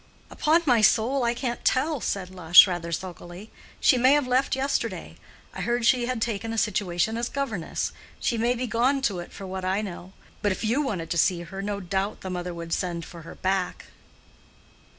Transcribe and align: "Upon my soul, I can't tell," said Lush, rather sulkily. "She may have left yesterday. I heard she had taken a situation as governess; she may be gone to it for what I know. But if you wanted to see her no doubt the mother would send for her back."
"Upon 0.31 0.63
my 0.65 0.81
soul, 0.81 1.23
I 1.23 1.35
can't 1.35 1.63
tell," 1.63 2.01
said 2.01 2.31
Lush, 2.31 2.65
rather 2.65 2.91
sulkily. 2.91 3.51
"She 3.79 3.99
may 3.99 4.13
have 4.13 4.25
left 4.25 4.55
yesterday. 4.55 5.15
I 5.53 5.61
heard 5.61 5.85
she 5.85 6.07
had 6.07 6.23
taken 6.23 6.51
a 6.51 6.57
situation 6.57 7.17
as 7.17 7.29
governess; 7.29 7.91
she 8.19 8.35
may 8.35 8.55
be 8.55 8.65
gone 8.65 9.03
to 9.03 9.19
it 9.19 9.31
for 9.31 9.45
what 9.45 9.63
I 9.63 9.83
know. 9.83 10.13
But 10.41 10.53
if 10.53 10.63
you 10.63 10.81
wanted 10.81 11.11
to 11.11 11.19
see 11.19 11.41
her 11.41 11.61
no 11.61 11.79
doubt 11.79 12.21
the 12.21 12.31
mother 12.31 12.51
would 12.51 12.73
send 12.73 13.05
for 13.05 13.21
her 13.21 13.35
back." 13.35 13.85